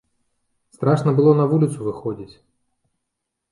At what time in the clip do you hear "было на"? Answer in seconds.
1.19-1.45